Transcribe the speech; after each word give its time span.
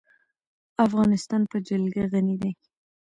افغانستان 0.85 1.41
په 1.51 1.57
جلګه 1.67 2.03
غني 2.11 2.35
دی. 2.41 2.51